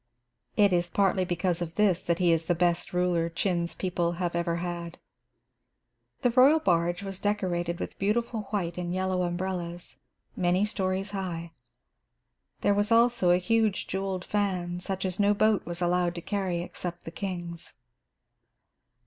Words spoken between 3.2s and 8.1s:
Chin's people have ever had. The royal barge was decorated with